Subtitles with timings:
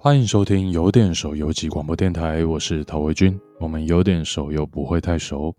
[0.00, 3.36] 欢迎收听有点熟游记广播电台，我是陶维军。
[3.58, 5.52] 我们有点熟又不会太熟，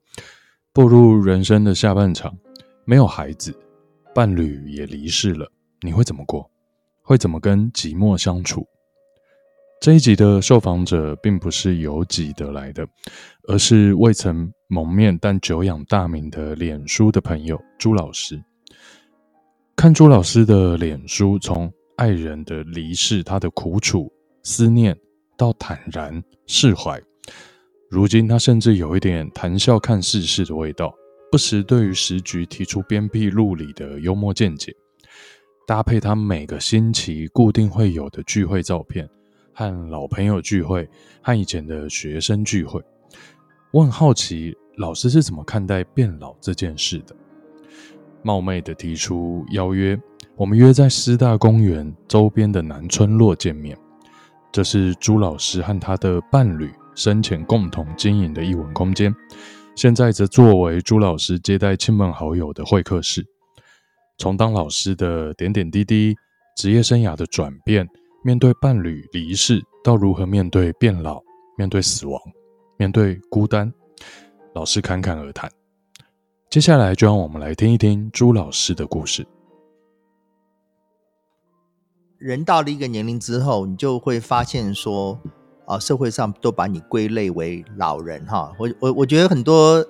[0.72, 2.34] 步入人生的下半场，
[2.86, 3.54] 没有孩子，
[4.16, 5.46] 伴侣也离世了，
[5.82, 6.50] 你会怎么过？
[7.02, 8.66] 会怎么跟寂寞相处？
[9.82, 12.88] 这一集的受访者并不是由己得来的，
[13.50, 18.42] 而是未曾谋面但久仰大名的脸书的朋友朱老师。
[19.76, 24.10] 看朱老师的脸书，从爱人的离世，他的苦楚。
[24.52, 24.98] 思念
[25.38, 27.00] 到坦然释怀，
[27.88, 30.92] 如今他甚至有一点谈笑看世事的味道，
[31.32, 34.76] 不时对于时局提出鞭辟入里的幽默见解，
[35.68, 39.08] 搭配他每个星期固定会有的聚会照片，
[39.54, 40.90] 和老朋友聚会，
[41.22, 42.82] 和以前的学生聚会。
[43.70, 47.16] 我很好奇，老师是怎么看待变老这件事的？
[48.24, 49.96] 冒昧的提出邀约，
[50.36, 53.78] 我们约在师大公园周边的南村落见面。
[54.52, 59.16] 这是朱老师和他的伴侣生前共同经营的艺文空间，
[59.76, 63.26] 现在则作为朱老师接待亲朋好友的会客室。
[64.18, 66.16] 从当老师的点点滴滴、
[66.58, 67.88] 职业生涯的转变、
[68.24, 71.22] 面对伴侣离世，到如何面对变老、
[71.58, 72.20] 面对死亡、
[72.78, 73.72] 面对孤单，
[74.54, 75.50] 老师侃侃而谈。
[76.50, 79.26] 接下来就让我们来听一听朱老师的故事。
[82.20, 85.18] 人到了一个年龄之后，你就会发现说，
[85.66, 88.54] 啊、社会上都把你归类为老人哈。
[88.60, 89.86] 我我我觉得很多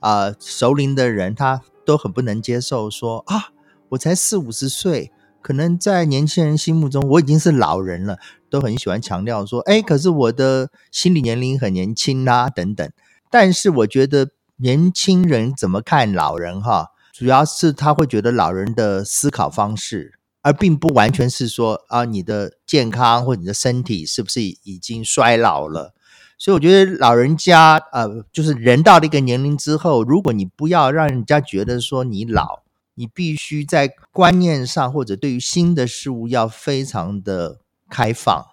[0.00, 3.50] 啊、熟龄的人，他都很不能接受说啊，
[3.90, 8.18] 我才四五十岁，可能在年轻人心目中我已经是老人了，
[8.50, 12.90] 都很喜欢强调说，哎，可是我的心理年龄很年轻啦、等等。
[13.30, 20.17] 但是我觉得年轻人怎么看老人哈，主要是他会觉得老人的思考方式。
[20.48, 25.92] 而并不完全是说啊，你的健康或者你的身体是不是已经衰老了？
[26.38, 32.62] 所以我觉得老人家呃，就是人到了一个年龄之后，如果你不要让人家觉得说你老，
[32.94, 37.60] 你必须在观念上或者对于新的事物要非常的
[37.90, 38.46] 开放，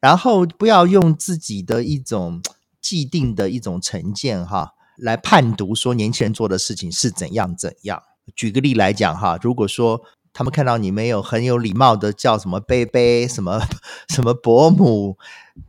[0.00, 2.40] 然后不要用自己的一种
[2.80, 8.02] 既定的一种成见哈来判读说年轻人做的事情是怎样怎样。
[8.34, 10.00] 举个例来讲哈，如果说。
[10.34, 13.62] 他们看到你没有很有礼貌的叫什么贝贝，什么
[14.08, 15.16] 什么伯母，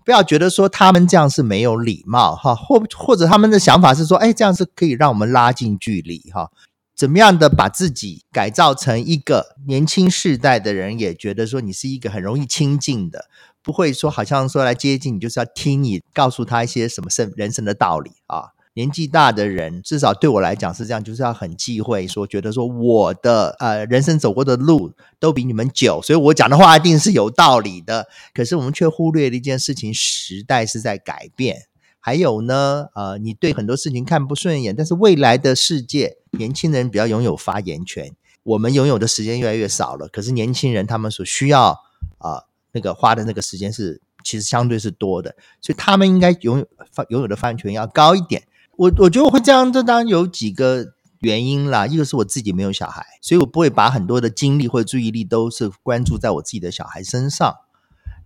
[0.04, 6.50] 不要觉得说他们这样是没有礼貌哈，或或者他们的想法是说，哎，这样是可以让我们拉近距离哈，
[6.96, 13.26] 怎么样的把自己改造成一个年轻世代的人，也觉得说你是一个很容易亲近的，
[13.62, 18.55] 不会说好像说来接近你就是要听你告诉他一些什么生人生的道理啊。
[18.76, 28.08] 年纪大的人，至少对我来讲是这样，就是要很忌讳说，觉得说我的呃人生走过的路都比你们久，所以我讲的话一定是有道理的。
[28.34, 31.64] 可是我们却忽略了一件事情：时代是在改变。
[32.02, 38.12] 还有呢，呃，你对很多事情看不顺眼，但是未来的世界，年轻人比较拥有发言权。
[38.44, 41.80] 我们拥有的时间越来越少了，可是年轻人他们所需要
[42.18, 42.44] 啊、
[42.74, 48.44] 那个花的那个时间是其实相对是多的，所以他们应该拥有发拥有的发言权要高一点。
[48.78, 51.88] 我我觉得我会这样，这当然有几个原因啦。
[51.88, 57.56] 一个是我自己没有小孩，所以我不会把很多的精力或者注意力都是关注在我自己的小孩身上。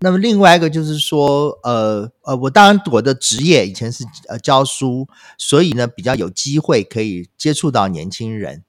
[0.02, 5.08] 那么另外一个就是说，呃呃，我当然我的职业以前是呃教书，
[5.38, 8.64] 所以呢比较有机会可以接触到年轻人，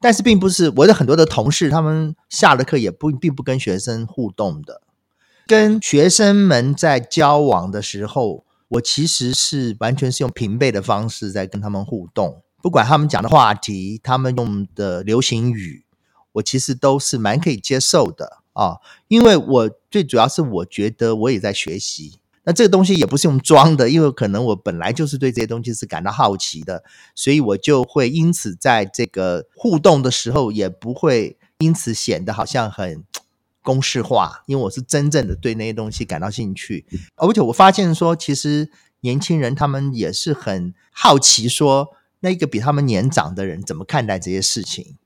[0.00, 4.82] 但是并不是我的很多的同事，他们下了课也不并不跟学生互动的，
[5.46, 8.44] 跟学生们在交往的时候。
[8.74, 15.84] 我其实是完全是用平辈的方式在跟他们互动，不管他们讲的话题，他们用的流行语，
[16.32, 18.78] 我其实都是蛮可以接受的啊。
[19.06, 26.82] 因为我最主要是我觉得我也在学习，那这个东西也不是用装的，因为可能我本来就是对这些东西是感到好奇的，
[27.14, 33.04] 所以我就会因此在这个互动的时候，也不会因此显得好像很。
[33.64, 38.70] 公式化，因为我是真正的对那些东西感到兴趣，而且我发现说，其实
[39.00, 41.88] 年轻人他们也是很好奇，说
[42.20, 44.96] 那个比他们年长的人怎么看待这些事情。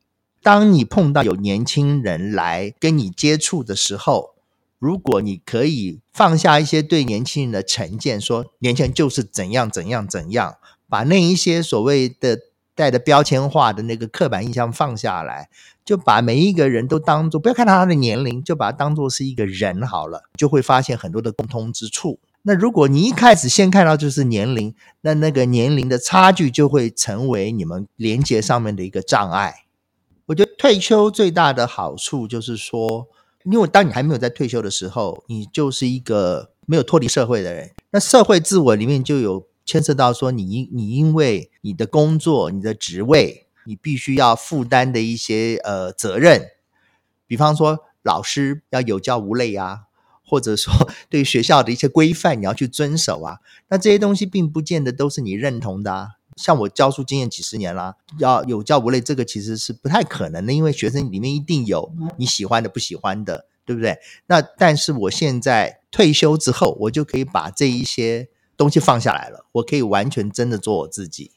[0.43, 4.35] 当你碰到有年轻人来跟你接触的时候，
[4.79, 10.57] 如果你可以放下一些对年轻人的成见，说年轻人就是怎样怎样怎样，
[10.89, 12.39] 把那一些所谓的
[12.79, 15.49] 带的标签化的那个刻板印象放下来。
[15.85, 22.21] 就把每一个人都当做，不要看他的年龄，就把他当做是一个人好了，就会发现很多的共通之处。
[22.43, 29.65] 那如果你一开始先看到就是年龄，那那个年龄的差距就会成为你们连接上面的一个障碍。
[30.27, 33.09] 我觉得退休最大的好处就是说，
[33.45, 37.71] 因为当你还没有在退休的时候，你就是一个没有脱离社会的人。
[37.93, 46.53] 那社会自我里面就有牵涉到说你，你你因为你的工作、你的职位，你必须要负担的一些呃责任，
[47.27, 49.81] 比方说老师要有教无类啊，
[50.25, 50.73] 或者说
[51.11, 56.09] 对学校的一些规范你要去遵守啊，那这些东西并不见得都是你认同的啊。
[56.35, 63.99] 像我教书经验几十年啦，要有教无类，这个其实是不太可能的，因为学生里面一定有你喜欢的、不喜欢的，对不对？
[64.29, 71.31] 那但是我现在退休之后，我就可以把这一些东西放下来了，我可以完全真的做我自己。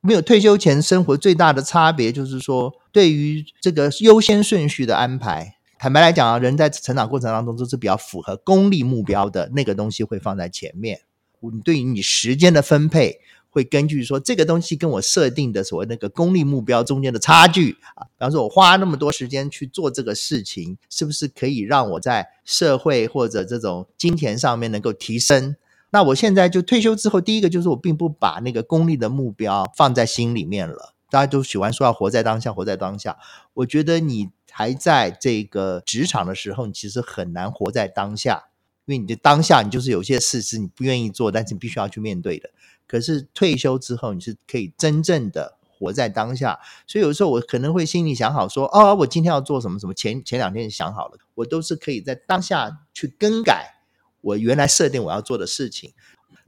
[0.00, 11.00] 没有退休前生活最大的差别就是说，对于这个优先顺序的安排，坦白来讲啊，人在成长过程当中都是比较符合功利目标的那个东西会放在前面。
[11.40, 13.18] 你对于你时间的分配。
[13.54, 25.54] 会根据说这个东西跟我设定的所谓那个功利目标中间的差距啊，比方说我花那么多时间去做这个事情，是不是可以让我在社会或者这种金钱上面能够提升？
[25.92, 30.94] 那我现在就退休之后，第一个就是我并不把那个功利的目标放在心里面了。
[31.10, 33.18] 大家都喜欢说要活在当下，活在当下。
[33.52, 38.44] 我觉得你还在这个职场的时候，你其实很难活在当下，
[38.86, 42.48] 因为你的当下你就是有些事是你不愿意做，但是你必须要去面对的。
[42.86, 46.58] 可是退休之后，你是可以真正的活在当下。
[46.86, 53.81] 所以有时候我可能会心里想好说，哦，我今天要做什么什么，前前两天想好了，我都是可以在当下去更改
[54.22, 55.92] 我原来设定我要做的事情。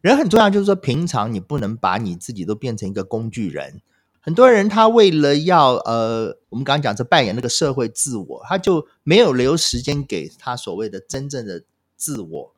[0.00, 3.82] 人很重要，就是说平常你不能把你自己都变成一个工具人。
[4.20, 11.62] 很多人他为了要呃，我们刚刚讲是扮演那个社会自我，他就没有留时间给他所谓的真正的
[11.96, 12.54] 自我。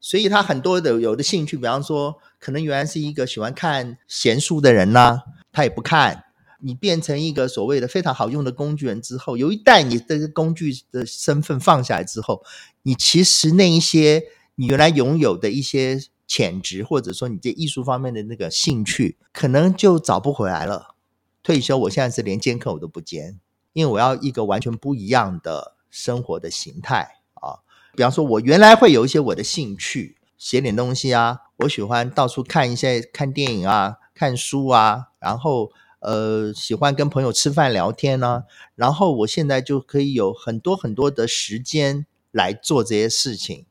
[0.00, 5.20] 所以他很多的有的兴趣，比方说，可能原来是一个喜欢看闲书的人呢，
[5.52, 6.24] 他也不看。
[6.62, 12.42] 你变成一个所谓的非常好用的工具人之后，有一旦你这个工具的身份放下来之后，
[12.82, 14.24] 你其实那一些
[14.60, 20.96] 你原来拥有的一些潜质，或者说你这艺术方面的那个兴趣，可能就找不回来了。
[21.42, 23.40] 退休，我现在是连兼课我都不兼，
[23.72, 27.64] 因为我要一个完全不一样的生活的形态啊。
[27.96, 43.64] 比方说，我原来会有一些我的兴趣，写点东西啊，我喜欢到处看一些看电影啊，看书啊，然后呃，喜欢跟朋友吃饭聊天啊，然后我现在就可以有很多很多的时间来做这些事情。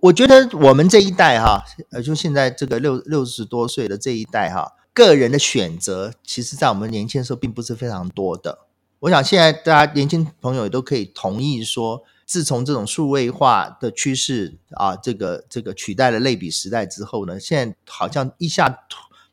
[0.00, 8.60] 我觉得我们这一代哈，呃，就现在这个六六十多岁的这一代哈，个人的选择，其实在我们年轻的时候并不是非常多的。
[9.00, 12.02] 我想现在大家年轻朋友也都可以同意说。
[12.28, 18.80] 自从这种数位化的趋势啊，这个这个取代了类比时代之后呢，现在好像一下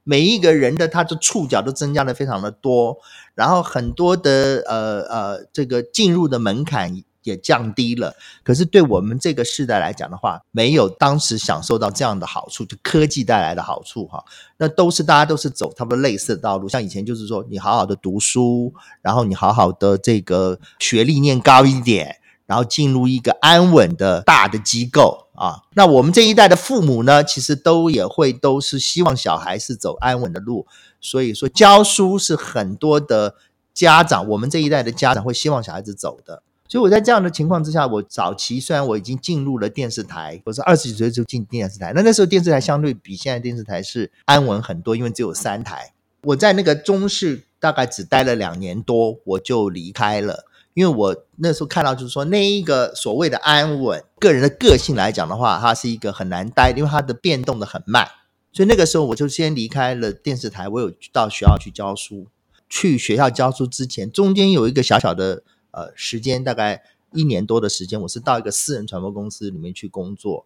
[0.04, 2.96] 每一个人的他的触角都增加的非常的多，
[3.34, 8.16] 然后很多的呃呃这个进入的门槛也降低了。
[8.44, 14.24] 可是对我们这个世代来讲的话，没有当时享受到这样的好处，就科技带来的好处哈，
[14.58, 16.70] 那都是大家都是走差不多类似的道路。
[16.70, 22.18] 像以前就是说，你好好的读书，然后你好好的这个学历念高一点。
[22.46, 30.68] 然后进入一个安稳的大的机构啊，那我们这一代的父母呢，其实都也会都是希望小孩是走安稳的路，
[31.00, 33.36] 所以说教书是很多的
[33.74, 36.44] 家长，我们这一代的家长会希望小孩子走的。
[36.74, 45.94] 所以我在这样的情况之下，我早期虽然我已经进入了电视台，我是二十几岁就进电视台，那那时候电视台相对比现在电视台是安稳很多，因为只有三台。
[46.24, 50.46] 我在那个中视大概只待了两年多，我就离开了。
[50.74, 58.08] 因为我那时候看到，就是说那一个所谓的安稳，个人的个性来讲的话，它是一个很难待，因为它的变动的很慢。
[58.52, 62.26] 所以那个时候我就先离开了电视台，我有到学校去教书。
[62.68, 70.46] 去学校教书之前，中间有一个小小的呃时间，大概一年多的时间，我是到一个私人传播公司里面去工作。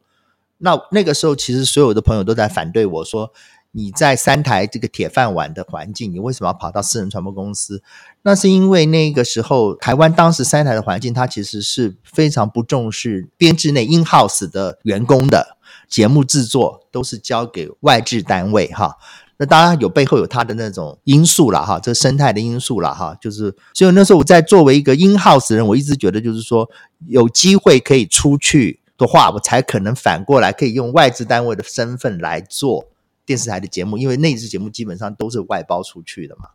[0.58, 3.32] 那那个时候，其实所有的朋友都在反对我说。
[3.72, 7.84] 你在三台这个铁饭碗的环境，你为什么要跑到私人传播公司？
[8.24, 15.58] 那是因为那个时候台湾当时三台的环境，它其实是非常不重视编制内 in house 的员工的
[15.88, 18.98] 节目制作，都是交给外制单位哈。
[19.38, 23.16] 那当然有背后有它的那种因素了哈，这生态的因素了哈。
[23.22, 26.70] 就是所以那时候我在作为一个 in house 人，我一直觉得就是说
[27.08, 32.88] 有机会可以出去的话，我才可能反过来可以用外资单位的身份来做。
[33.26, 36.46] 电视台的节目，因为内资节目基本上都是外包出去的嘛。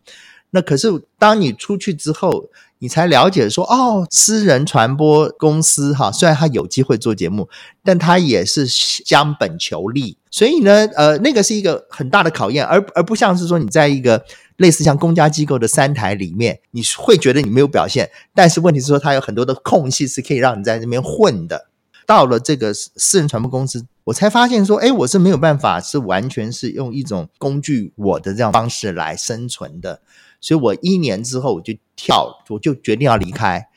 [0.49, 2.47] 那可是当你出去之后，
[2.83, 7.49] 你才了解说，哦，私人传播公司哈，虽然他有机会做节目，
[7.85, 8.67] 但他也是
[9.07, 10.19] 将本求利。
[10.33, 14.25] 所以呢，呃，那个是一个很大的考验，而而不像是说你在一个
[14.57, 21.69] 类似像公家机构的三台里面，你会觉得你没有表现，但是问题是说，他有很多的空隙是可以让你在那边混的。
[22.05, 30.01] 到了这个私人传播公司我才发现说，哎，我是没有办法是完全是用一种工具我的这样方式来生存的。
[30.42, 33.68] 所以我一年之后我就跳，我就决定要离开。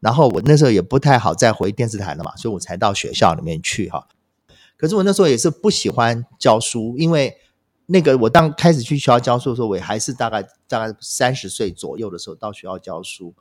[0.00, 4.08] 然后我那时候也不太好再回电视台了嘛，所以我才到学校里面去哈。
[4.76, 7.36] 可是我那时候也是不喜欢教书，因为
[7.86, 13.34] 那个我当开始去学校教书的时候，我还是大概大概三十岁左右的时候到学校教书，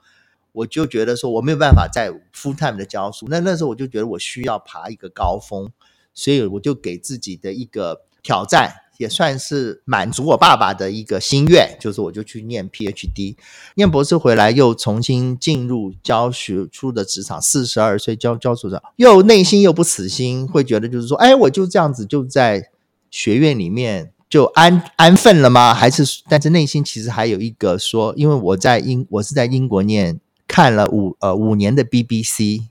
[0.51, 3.25] 我就觉得说我没有办法再 full time 的教书。
[3.29, 5.71] 那那时候我就觉得我需要爬一个高峰，
[6.13, 8.82] 所以我就给自己的一个挑战。
[8.97, 13.35] 也算是满足我爸爸的一个心愿，就是我就去念 PhD，
[13.75, 22.69] 念博士回来又重新进入教学出的职场，四十二岁教教书的，又内心又不死心，会觉得就是说，哎，我就这样子就在
[23.09, 25.73] 学院里面就安安分了吗？
[25.73, 32.63] 还是但是内心其实还有一个说，因为我在英我是在英国念看了五呃五年的 BBC。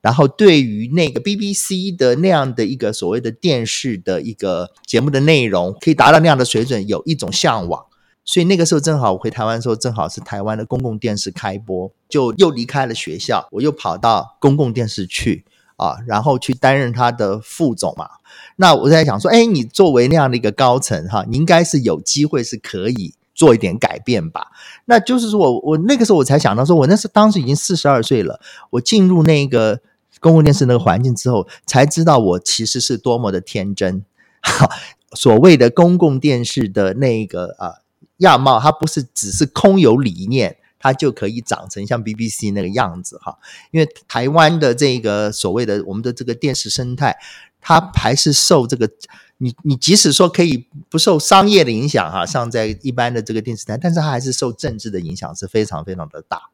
[0.00, 7.84] 然后对于那个 BBC 的那样的一个所谓的电视的一个节目的内容，可以达到那样的水准，有一种向往。
[8.24, 15.44] 所以那个时候正好我回台湾的时候，正好是台湾的公共电视开播，就又离开了学校，我又跑到公共电视去
[15.76, 18.08] 啊，然后去担任他的副总嘛。
[18.56, 24.48] 那我在想说，哎，你作为那样的一个高层哈，你应该是有机会是可以做一点改变吧？
[24.84, 28.40] 那就是说我我那个时候我才想到说，我那是当时已经四十二岁了，
[28.70, 29.80] 我进入那个。
[30.20, 34.04] 公共电视那个环境之后，才知道我其实是多么的天真。
[34.42, 34.70] 哈，
[35.12, 37.80] 所谓的公共电视的那个啊
[38.18, 43.38] 样貌，它不是只是空有理念，它就可以长成像 BBC 那个样子哈。
[43.70, 47.16] 因为台湾的这个所谓的我们的这个电视生态，
[47.60, 48.90] 它还是受这个
[49.38, 56.50] 你你即使说可以不受商业的影响哈，像在一般的这个电视台，但是它还是受政治的影响是非常非常的大。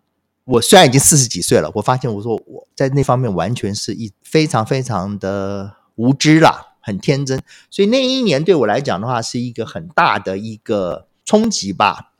[0.46, 7.42] 我虽然已经四十几岁了，我发现我说我在那方面完全是一非常非常的无知啦，很天真。
[7.68, 12.12] 所以那一年对我来讲的话，是一个很大的一个冲击吧。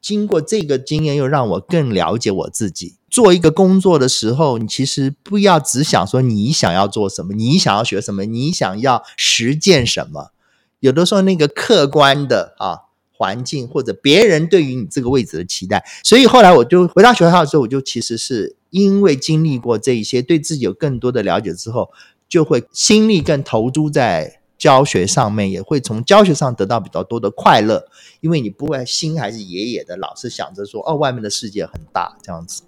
[0.00, 2.94] 经过这个经验，又让我更了解我自己。
[3.10, 10.30] 做一个工作的时候，你其实不要只想说你想要做什么，你想要学什么，你想要实践什么。
[10.78, 12.91] 有的时候那个客观的啊。
[13.22, 21.88] 环境或者别人对于你这个位置的期待，所以后来我就回到学校的时候，我就其实是因为经历过这一些，对自己有更多的了解之后，
[22.28, 27.86] 就会心力更投注在教学上面，也会从教学上得到比较多的快乐，
[28.20, 32.64] 因为你不会心还是野野的，老是想着说哦，外面的世界很大这样子。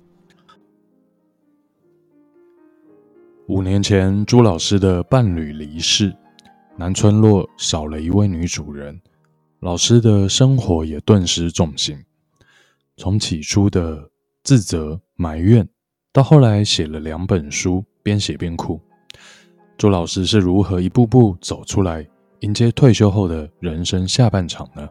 [3.49, 6.15] 五年前，朱老师的伴侣离世，
[6.79, 9.01] 南村落少了一位女主人。
[9.65, 12.05] 老师的生活也顿时重心，
[12.99, 14.11] 从起初的
[14.43, 15.67] 自责埋怨，
[16.13, 18.79] 到后来写了两本书，边写边哭。
[19.79, 22.07] 朱老师是如何一步步走出来，
[22.41, 24.87] 迎接退休后的人生下半场呢？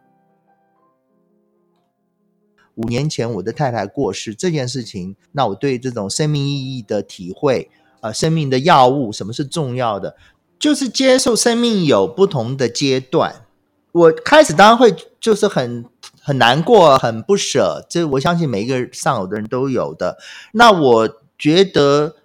[2.73, 7.69] 五年前我的太太过世这件事情，那我对这种生命意义的体会，
[8.01, 10.17] 呃，生命的要务，什么是重要的，
[10.57, 13.45] 就是接受生命有不同的阶段。
[13.93, 15.85] 我开始当然会就是很
[16.19, 20.17] 很难过，很不舍，这我相信每一个丧偶的人都有的。
[20.53, 22.15] 那我觉得，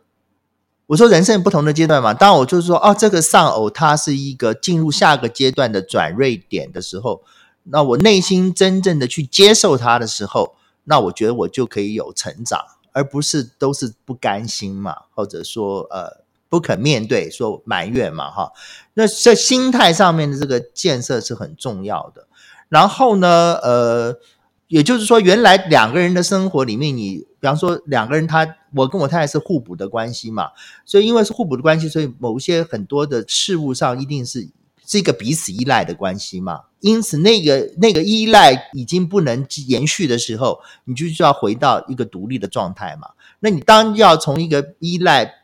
[0.87, 7.22] 我说人生不同的阶段嘛，当我就是说，哦，这个丧偶它是一个进入下个阶段的转锐点的时候，
[7.64, 12.58] 那我内心真正的去接受它的时候，那我觉得我就可以有成长，
[12.92, 16.26] 而不是都是不甘心嘛，或者说呃。
[16.50, 18.50] 不肯面对，说埋怨嘛，哈，
[18.99, 22.26] 那在心态上面的这个建设是很重要的。
[22.69, 24.19] 然后呢，呃，
[24.67, 30.50] 也就是说，原来两个人的生活里面，你比方说两个人他，我跟我太太是互补的关系嘛，
[30.85, 34.49] 所以因为是互补的关系，所以某些很多的事物上一定是
[34.85, 36.62] 是一个彼此依赖的关系嘛。
[36.81, 43.11] 因此，那个那个依赖已经不能延续的时候，你就需要回到一个独立的状态嘛。
[43.38, 45.37] 那你当要从一个依赖。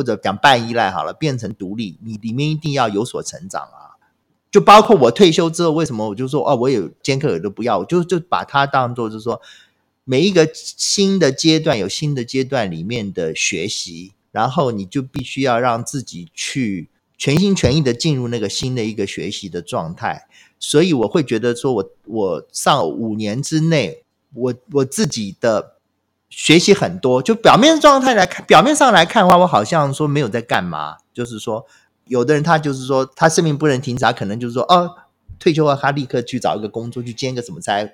[0.00, 4.00] 或者讲半依赖好了，变成独立，你里面一定要有所成长啊！
[4.50, 9.42] 就包括我退休之后，为什么我就说哦，我有兼课我都不要，我就就把它当做就是说，
[10.04, 16.88] 每一个新的阶段有新的阶段里面的学习，然后你就必须要让自己去
[17.18, 20.26] 全心全意的进入那个新的一个学习的状态。
[20.58, 24.02] 所以我会觉得说，我我上五年之内，
[24.32, 25.76] 我我自己的。
[26.30, 30.96] 学习很多，就表面状态来看，表面上来看的话，我好像说没有在干嘛。
[31.12, 31.66] 就是说，
[32.06, 34.92] 有的人他就是说，他生命不能停止，他可能就是说，哦，
[35.38, 37.86] 退休了他立刻去找一个工作，去兼个什么差，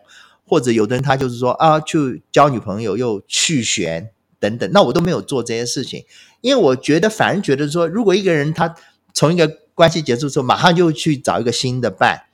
[0.47, 4.71] 或者有的人他就是说，啊，去交女朋友，又续弦等等。
[4.73, 6.05] 那我都没有做这些事情，
[6.43, 8.75] 因为我觉得，反而觉得说，如果一个人他
[9.15, 12.25] 从一个关系结束之后，马上就去找一个新的伴，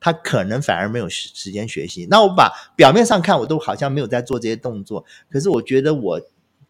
[0.00, 2.06] 他可能反而没有时时间学习。
[2.10, 6.20] 那我把表面上看，我都好像没有在做这些动作，可是我觉得我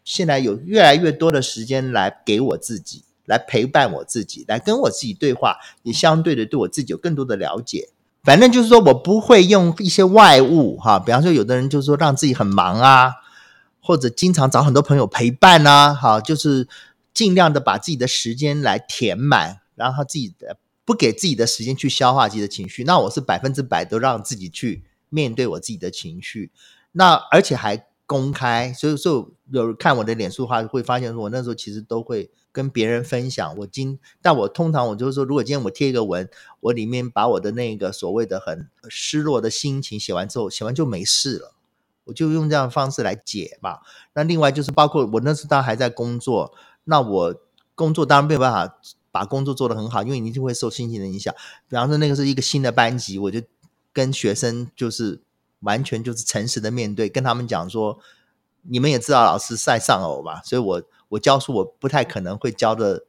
[0.03, 7.89] 现在有越来越多的时间来给我自己，来陪伴我自己，来跟我自己对话，也相对的对我自己有更多的了解。
[8.23, 13.13] 反正就是说我不会用一些外物哈，比方说有的人就是说让自己很忙啊，
[13.81, 16.67] 或者经常找很多朋友陪伴啊，哈，就是
[17.13, 19.61] 尽量的把自己的时间来填满。
[19.73, 20.57] 然后自己的
[20.91, 26.51] 不给自己的时间去消化自己的情绪，那我是百分之百都让自己去面对我自己的情绪，
[26.91, 36.29] 那而且还公开，所以说有看我的脸书的话，会发现说我那时候其实都会跟别人分享我今，但我通常我就是说，如果今天我贴一个文，
[36.59, 41.53] 我里面把我的那个所谓的很失落的心情写完之后，写完就没事了，
[42.03, 43.77] 我就用这样的方式来解嘛。
[44.13, 47.35] 那另外就是包括我那时候当还在工作，那我
[47.75, 48.75] 工作当然没有办法。
[49.11, 51.33] 把工作做得很好，因为你一定会受心情的影响。
[51.67, 53.41] 比方说，那个是一个新的班级，我就
[53.91, 55.21] 跟学生就是
[55.59, 57.99] 完全就是诚实的面对，跟他们讲说，
[58.63, 63.03] 你们也知道老师在上偶嘛，所以我我教书我不太可能会教的，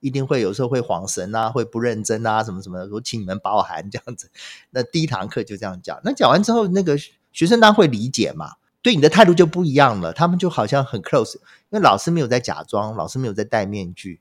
[0.00, 4.30] 一定会有时候会晃神啊，会不认真啊，什么什么的，我请你们包涵这样子。
[4.70, 6.96] 那第一堂课就这样讲，那讲完之后，那个
[7.32, 14.20] 学生当然会理解嘛，对你的态度就不一样了，他们就好像很 close，因为老师没有在假装，老师没有在戴面具。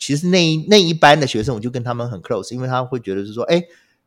[0.00, 3.62] 其实那一那一班的学生，我就跟他们很 close，因为他会觉得是说，哎，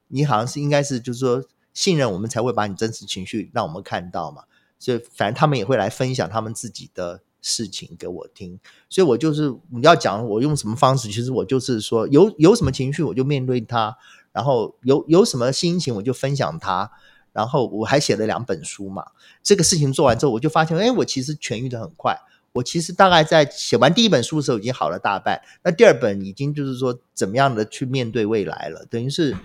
[0.07, 4.43] 你好像是应该是就是说信任我们才会把你真实情绪让我们看到嘛，
[4.79, 8.59] 所以反正他们也会来分享他们自己的事情给我听，
[8.89, 13.95] 所以我就是你要讲我用什么方式，其实我就是说有有什么情绪我就面对他，
[14.31, 16.89] 然后有有什么心情我就分享他，
[17.33, 19.05] 然后我还写了两本书嘛，
[19.43, 22.17] 这个事情做完之后，我就发现，哎，我其实痊愈的很快。
[22.53, 29.36] 我其实大概在写完第一本书的时候已经好了大半，那第二本已经就是说怎么样的去面对未来了，等于是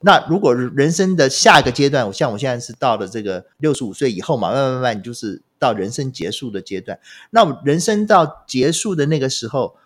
[0.00, 6.98] 那如果人生的下一个阶段，像我现在是到了这个六十五岁以后嘛，慢慢慢慢就是到人生结束的阶段。
[7.30, 9.76] 那我人生到结束的那个时候，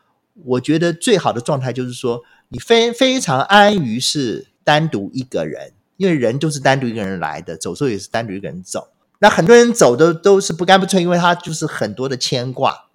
[0.45, 8.88] 我觉得最好的状态就是说，你非非常安于是单独一个人，因为人就是单独一个人来的，走时候也是单独一个人走。
[9.21, 12.87] 那很多人走的都是不干不脆，因为他就是很多的牵挂，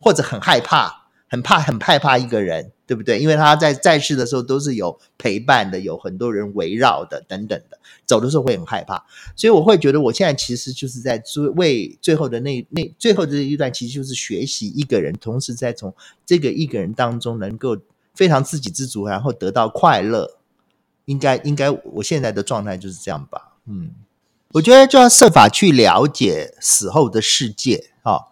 [0.00, 3.20] 或者很害怕，很怕，很害怕一个人，对不对？
[3.20, 9.06] 因为他在在世的时候都是有陪伴的，有很多人围绕的，等等的，走的时候会很害怕。
[9.36, 11.22] 所以我会觉得，我现在其实就是在
[11.54, 15.94] 为最后的那那最后的一段，其实就是学习一个人，同时在从
[16.26, 17.78] 这个一个人当中能够
[18.14, 20.38] 非常自给自足，然后得到快乐。
[21.06, 23.92] 应该应该，我现在的状态就是这样吧，嗯。
[24.52, 28.26] 我觉得就要设法去了解死后的世界啊。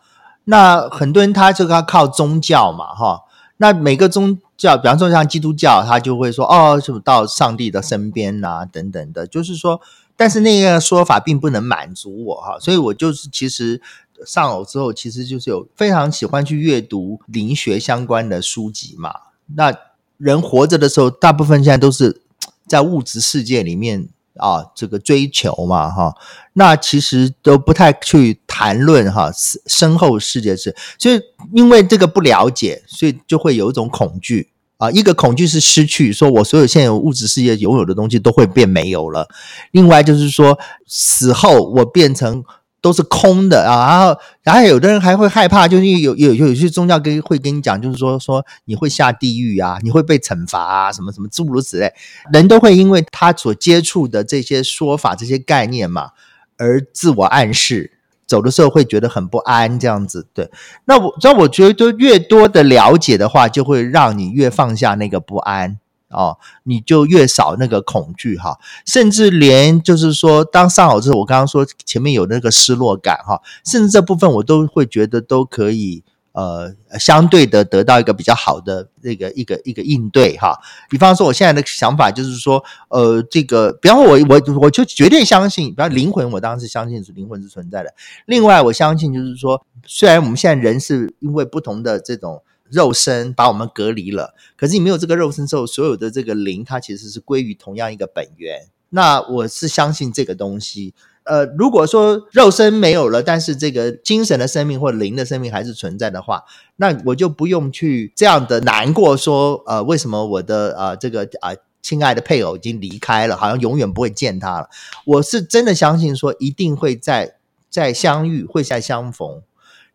[0.45, 3.23] 那很多人他就要靠宗教嘛，哈。
[3.59, 9.27] 那每个宗教，比方说像基督教，他就会说哦，是不是到上帝的身边啊，等等的。
[9.27, 9.81] 就是说，
[10.17, 12.59] 但是那个说法并不能满足我哈。
[12.59, 13.81] 所以我就是其实
[14.27, 19.13] 上偶之后，其实就是有非常喜欢去阅读灵学相关的书籍嘛。
[19.55, 19.73] 那
[20.17, 22.23] 人活着的时候，大部分现在都是
[22.67, 24.09] 在物质世界里面。
[24.39, 26.15] 啊，这个追求嘛，哈，
[26.55, 29.31] 那其实都不太去谈论哈
[29.67, 31.21] 身后世界是，所以
[31.53, 34.49] 因为这个不了解，所以就会有一种恐惧
[34.79, 34.91] 啊。
[34.91, 39.27] 一个恐惧是失去，说我所有现有物质世界拥有的东西都会变没有了；
[39.73, 42.45] 另外就是说死后我变成。
[42.81, 51.93] 都是空的啊，然后，然后有的人还会害怕，就是有有有有些宗教跟会跟你讲，就是说说你会下地狱啊，你会被惩罚啊，什么什么诸如此类，
[52.33, 56.11] 人都会因为他所接触的这些说法、这些概念嘛，
[56.57, 57.93] 而自我暗示，
[58.27, 60.27] 走的时候会觉得很不安，这样子。
[60.33, 60.51] 对，
[60.85, 65.79] 那我那我觉得越多的了解的话，就会让你越放下那个不安。
[66.11, 80.59] 哦，你就越少那个恐惧哈，甚至连就是说，当上好之后，我刚刚说前面有那个失落感哈，甚至这部分我都会觉得都可以呃相对的得到一个比较好的那个一个一个应对哈。
[80.89, 87.93] 比方说，我现在的想法就是说，呃，这个，比方说我我我就绝对相信，比方灵魂，我当时相信是灵魂是存在的。
[88.25, 92.43] 另外，我相信就是说，虽然我们现在人是因为不同的这种。
[92.71, 98.69] 肉身把我们隔离了，可是你没有这个肉身之后，所有的这个灵，它其实是归于同样一个本源。
[98.91, 100.95] 那我是相信这个东西。
[101.25, 106.45] 呃，如果说肉身没有了，但是这个精神的生命或灵的生命还是存在的话，
[106.77, 114.71] 那我就不用去这样的难过说，呃，为什么我的呃这个啊、呃、亲爱的配偶已经离开了，好像永远不会见他了。
[115.05, 117.35] 我是真的相信说，一定会再
[117.69, 119.43] 再相遇，会再相逢。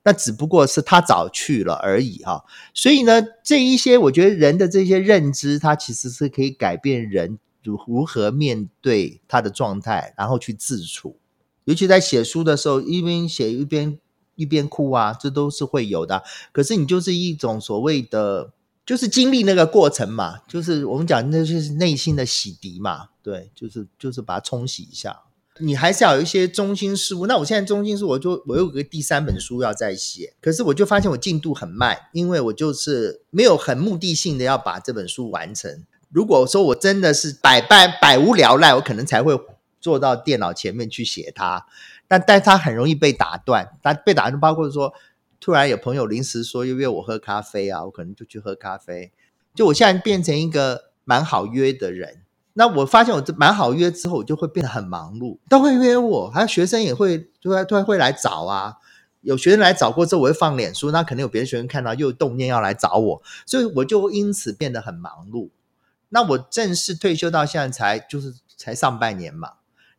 [0.03, 2.43] 那只不过是他早去了而已哈。
[2.73, 11.17] 所以呢，这一些我觉得人的这些认知，它其实是可以改变人如如何面对他的状态，然后去自处。
[11.65, 13.97] 尤其在写书的时候，一边写一边
[14.35, 16.21] 一边哭啊，这都是会有的。
[16.51, 18.51] 可是你就是一种所谓的，
[18.85, 25.21] 就是经历那个过程嘛，就是我们讲那就是内心的洗涤嘛，对，就是就是把它冲洗一下。
[25.59, 27.27] 你还是要有一些中心事物。
[27.27, 35.83] 那我现在中心事，我就我有个第三本书要再写，可是我就发现我进度很慢，因为我就是没有很目的性的要把这本书完成。
[36.09, 39.39] 如果说我真的是百般百无聊赖，我可能才会。
[39.83, 41.65] 坐到电脑前面去写它，
[42.07, 43.77] 但但它很容易被打断。
[43.83, 44.93] 它被打断，包括说
[45.41, 49.11] 突然有朋友临时说要约我喝咖啡啊，我可能就去喝咖啡。
[49.53, 52.21] 就我现在变成一个蛮好约的人。
[52.53, 58.75] 那我发现我这蛮好约之后，我就会变得很忙碌，都会约我，还有学生也会突然突然会来找啊。
[59.21, 65.49] 有学生来找过之后，我会放脸书，那可能有别的学生看到又动念要来找我，所以我就因此变得很忙碌。
[66.09, 69.53] 那我正式退休到现在才就是才上半年嘛。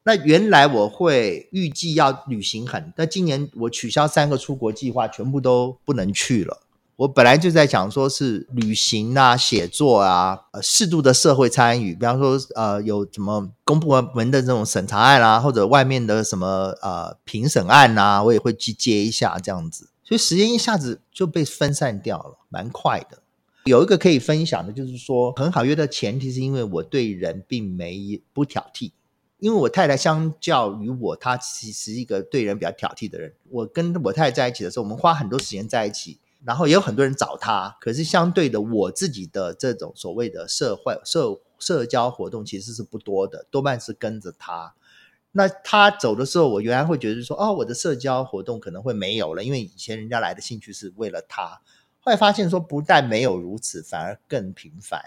[0.04, 6.60] 那原来我会预计要旅行很，但今年我取消三个出国计划，全部都不能去了。
[6.96, 19.88] 我本来就在讲说是旅行啊、写作啊、呃适度的社会参与，比方说呃有什么公部门的这种审查案啊，或者外面的什么呃评审案啊，我也会去接一下这样子。
[20.04, 23.18] 所以时间一下子就被分散掉了，蛮快的。
[23.64, 28.92] 有一个可以分享的，就是说很好约的前提是因为我对人并没不挑剔。
[29.40, 33.34] 因为我太太相较于我，她其实是一个对人比较挑剔的人。
[33.50, 37.76] 我跟我太太在一起的时候，我们花很多时间在一起，然后也有很多人找他。
[37.80, 44.74] 可是相对的，我自己的这种所谓的社会社社交活动其实是不多的，多半是跟着他。
[45.32, 51.60] 那他走的时候，我原来会觉得说，哦，我的社交活动可能会没有了，因为以前人家来的兴趣是为了他。
[51.98, 55.00] 后来发现说，不但没有如此，反而更频繁。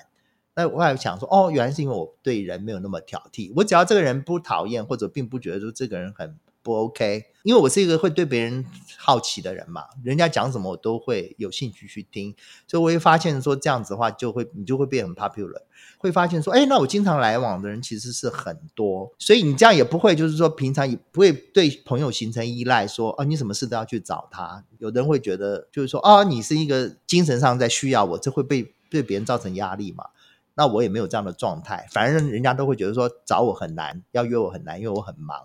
[0.55, 3.53] 那我还想说，哦，原来是因为我对人没有那么挑剔。
[3.55, 6.35] 我只要这个人不讨厌，或者并不觉得说这个人很
[6.67, 8.65] 不 OK，因为我是一个会对别人
[8.97, 12.35] 好奇的人嘛，人家讲什么我都会有兴趣去听。
[12.67, 15.61] 所以我会发现说这样子的话，就会你就会变很 popular，
[15.97, 24.65] 会发现说，哎，那我经常来往的人其实是很多，所以你这样也不会就是说平常也不会对朋友形成依赖，说哦，你什么事都要去找他。
[24.79, 30.07] 有的人会觉得就是说，哦，你是一个精神上在需要我，这会被对别人造成压力嘛。
[30.55, 35.37] 那我也没有这样的状态，反正人家都会觉得说找我很难，要约我很难，因为我很忙。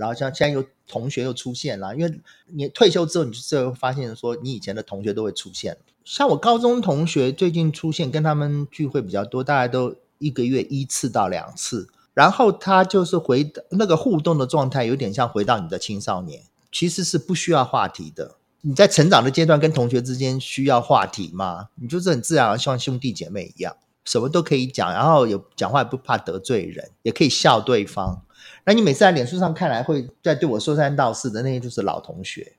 [0.00, 5.76] 然后像现在有同学又出现了，因为你退休之后，你就会发现说你以前的同学都会出现。
[6.02, 11.88] 像我高中同学最近出现，跟他们聚会比较多，大概都一个月一次到两次。
[12.14, 18.36] 然后他就是回那个互动的状态，有点像回到你的青少年，其实是不需要话题的。
[18.62, 21.68] 你在成长的阶段跟同学之间需要话题吗？
[21.76, 23.76] 你就是很自然，像兄弟姐妹一样。
[24.04, 28.22] 什么都可以讲，然后有讲话也不怕得罪人，也可以笑对方。
[28.64, 32.52] 那你每次在脸书上看来会在对我说三道四的那些就是老同学。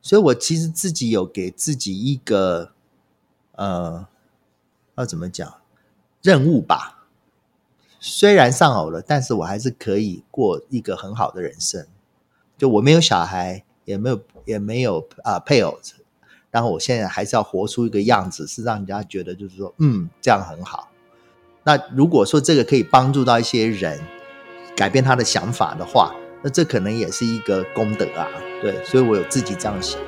[0.00, 2.72] 所以我其实自己有给自己一个
[3.52, 4.06] 呃，
[4.96, 5.54] 要怎么讲
[6.22, 7.06] 任务吧？
[8.00, 11.86] 虽然丧偶了，但是我还是可以过一个很好的人生。
[12.56, 15.80] 就我没有小孩，也没有也没有啊、配偶。
[16.50, 20.88] 然后我现在还是要活出一个样子，是让人家觉得就是说，嗯，这样很好。
[21.64, 24.00] 那如果说这个可以帮助到一些人
[24.78, 28.28] 改变他的想法的话，那这可能也是一个功德啊。
[28.62, 30.00] 对，所以我有自己这样想。